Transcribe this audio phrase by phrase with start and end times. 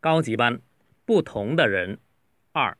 [0.00, 0.60] 高级班，
[1.04, 1.98] 不同的人。
[2.52, 2.76] 二，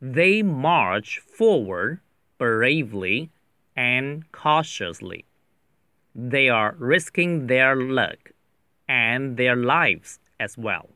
[0.00, 2.00] They march forward
[2.38, 3.30] bravely
[3.74, 5.24] and cautiously.
[6.14, 8.32] They are risking their luck
[8.86, 10.90] and their lives as well.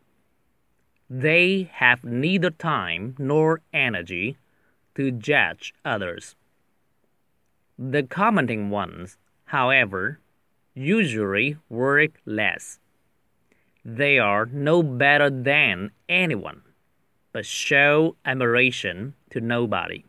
[1.10, 4.36] They have neither time nor energy
[4.94, 6.34] to judge others.
[7.78, 10.18] The commenting ones, however,
[10.74, 12.78] usually work less.
[13.85, 16.61] they are no better than anyone,
[17.33, 20.05] but show admiration to nobody.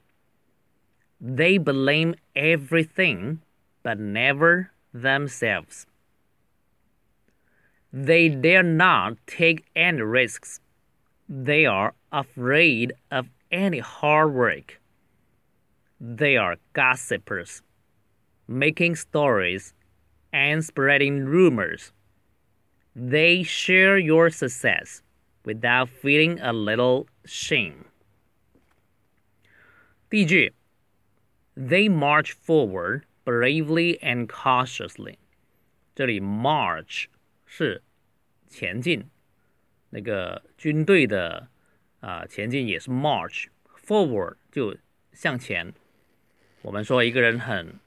[1.21, 3.41] They blame everything,
[3.83, 5.87] but never themselves.
[7.93, 10.61] They dare not take any risks.
[11.29, 14.81] They are afraid of any hard work.
[16.01, 17.63] They are gossipers,
[18.47, 19.75] making stories
[20.33, 21.93] and spreading rumors.
[22.96, 25.02] They share your success
[25.44, 27.86] without feeling a little shame.
[30.10, 30.54] 第一句，
[31.56, 35.16] They march forward bravely and cautiously。
[35.96, 37.06] 这里 march
[37.46, 37.84] 是
[38.48, 39.10] 前进，
[39.92, 41.50] 那个军队的
[42.00, 44.76] 啊、呃、前进也是 march，forward 就
[45.14, 45.74] 向前。
[46.62, 47.80] 我们说一个人很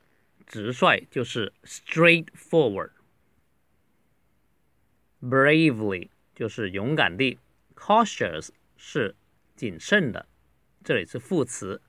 [0.47, 2.91] 直率，就是 straightforward。
[5.22, 7.40] Bravely 就是勇敢地
[7.76, 9.16] ，cautious 是
[9.56, 10.28] 谨慎的，
[10.84, 11.82] 这里是副词，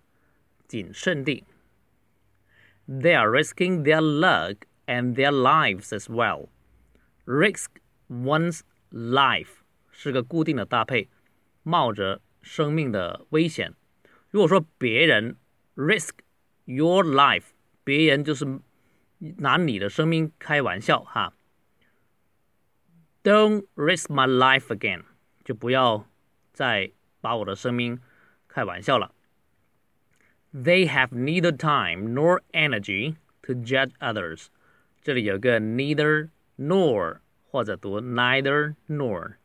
[0.67, 1.45] 谨慎地。
[2.89, 4.57] They are risking their luck
[4.87, 6.49] and their lives as well.
[7.27, 7.67] Risk
[8.09, 9.59] one's life
[9.91, 11.09] 是个固定的搭配，
[11.63, 13.75] 冒着生命的危险。
[14.31, 15.37] 如果说别人
[15.77, 16.13] risk
[16.65, 17.49] your life，
[17.85, 18.61] 别人就是
[19.19, 21.35] 拿你的生命开玩笑哈。
[23.28, 25.04] Don't risk my life again，
[25.46, 26.08] 就不要
[26.52, 28.00] 再把我的生命
[28.48, 29.14] 开玩笑了。
[30.54, 34.48] They have neither time nor energy to judge others。
[35.02, 39.36] 这里有个 neither nor 或者读 neither nor。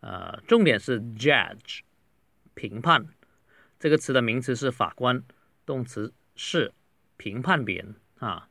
[0.00, 1.80] 呃，重点是 judge，
[2.54, 3.06] 评判。
[3.78, 5.22] 这个词的名词是法官，
[5.64, 6.72] 动词是
[7.16, 8.48] 评判别人啊。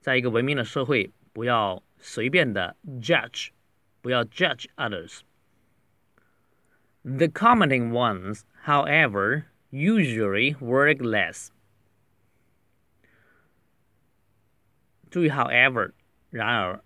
[0.00, 3.48] 在一个文明的社会，不要随便的 judge，
[4.02, 11.50] 不要 judge others。The commenting ones, however, usually work less.
[15.08, 15.92] 注意 however，
[16.30, 16.82] 然而，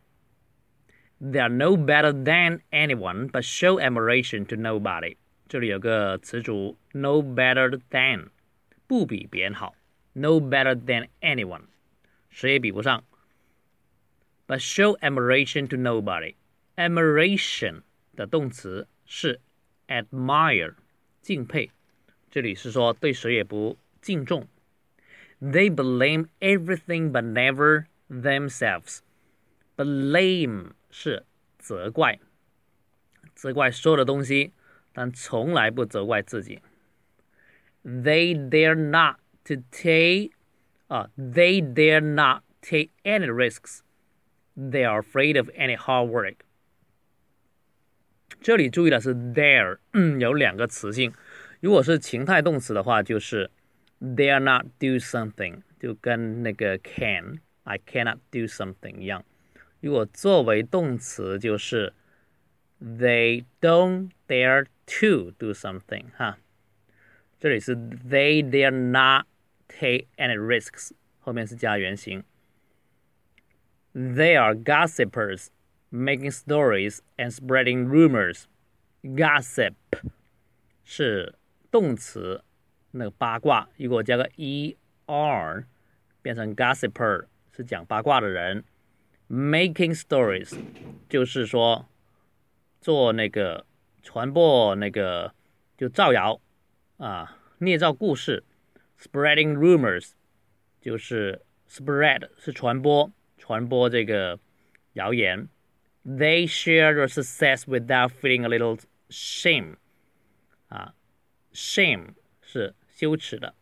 [1.21, 5.17] they are no better than anyone but show admiration to nobody。
[5.49, 8.29] 这里有个词组 no better than，
[8.87, 9.75] 不比别人好，
[10.13, 11.63] no better than anyone，
[12.29, 13.03] 谁也比不上。
[14.47, 16.35] But show admiration to nobody。
[16.77, 17.83] admiration
[18.17, 19.41] 的动词是
[19.89, 20.75] admire，
[21.21, 21.71] 敬佩。
[22.31, 24.47] 这里是说对谁也不敬重。
[25.41, 29.01] They blame everything but never themselves.
[29.77, 31.25] Blame 是
[31.59, 32.21] 责怪，
[33.35, 34.53] 责怪所有的东西，
[34.93, 36.61] 但从来不责怪自己。
[37.83, 40.33] They dare not to take
[40.89, 43.81] 啊、uh,，They dare not take any risks.
[44.55, 46.44] They are afraid of any hard work.
[48.45, 49.79] 这里注意的是 dare
[50.19, 51.13] 有两个词性，
[51.61, 53.51] 如果是情态动词的话，就是
[54.01, 59.25] dare not do something，就跟那个 can I cannot do something 一样。
[59.81, 61.93] 如果作为动词，就是
[62.83, 66.39] they don't dare to do something 哈。
[67.39, 69.27] 这里是 they dare not
[69.69, 72.25] take any risks，后面是加原形。
[73.95, 75.49] They are gossipers
[75.96, 78.44] making stories and spreading rumors.
[79.02, 79.76] Gossip
[80.84, 81.36] 是
[81.72, 82.44] 动词，
[82.92, 85.66] 那个八卦，如果加个 er，
[86.22, 87.26] 变成 gossiper
[87.56, 88.66] 是讲八卦的人。
[89.30, 90.56] Making stories
[91.08, 91.88] 就是说
[92.82, 93.66] 做那个
[94.04, 95.34] 传播那个
[95.78, 96.40] 就造谣
[96.98, 98.44] 啊，捏造故事。
[99.00, 100.12] Spreading rumors
[100.80, 104.40] 就是 spread 是传播，传播这个
[104.94, 105.48] 谣言。
[106.05, 108.79] They share their success without feeling a little
[109.11, 109.77] shame
[110.69, 110.95] 啊，
[111.53, 113.55] shame 是羞耻的。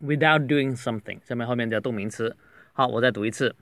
[0.00, 2.36] Without doing something，下面后面加动名词。
[2.72, 3.54] 好，我再读一次。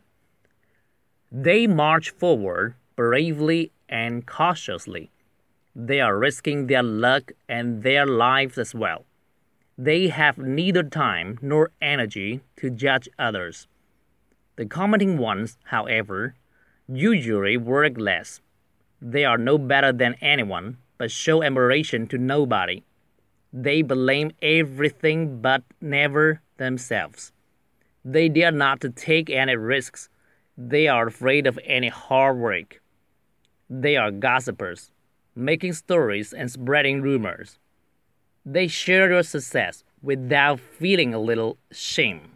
[1.31, 5.11] They march forward bravely and cautiously.
[5.75, 9.05] They are risking their luck and their lives as well.
[9.77, 13.67] They have neither time nor energy to judge others.
[14.57, 16.35] The commenting ones, however,
[16.96, 18.42] usually work less.
[19.02, 22.84] They are no better than anyone, but show admiration to nobody.
[23.52, 27.32] They blame everything but never themselves.
[28.06, 30.10] They dare not take any risks.
[30.58, 32.82] They are afraid of any hard work.
[33.70, 34.92] They are gossipers,
[35.36, 37.60] making stories and spreading rumors.
[38.46, 42.34] They share your success without feeling a little shame.